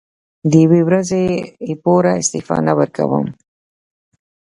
د 0.49 0.51
یوې 0.63 0.81
ورځې 0.87 1.23
لپاره 1.69 2.09
استعفا 2.21 2.57
نه 2.67 2.73
ورکووم. 2.79 3.25